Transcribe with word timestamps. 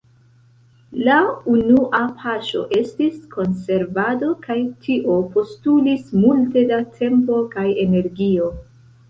La 1.07 1.17
unua 1.55 1.99
paŝo 2.21 2.61
estis 2.77 3.19
konservado, 3.35 4.31
kaj 4.47 4.57
tio 4.87 5.19
postulis 5.37 6.09
multe 6.25 6.65
da 6.75 6.81
tempo 6.99 7.39
kaj 7.55 7.69
energio. 7.87 8.51